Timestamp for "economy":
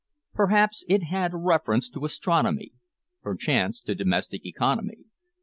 4.47-5.05